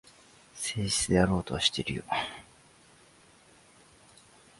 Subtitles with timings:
[0.55, 2.03] 誠実であろうとはしてるよ。